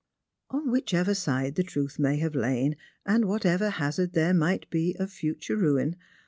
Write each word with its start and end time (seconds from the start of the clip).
On 0.49 0.71
whichever 0.71 1.13
side 1.13 1.53
the 1.53 1.61
truth 1.63 1.99
may 1.99 2.17
have 2.17 2.33
lain, 2.33 2.75
and 3.05 3.25
whatever 3.25 3.69
hazard 3.69 4.13
there 4.13 4.33
might 4.33 4.67
be 4.71 4.95
of 4.97 5.11
future 5.11 5.55
ruin. 5.55 5.95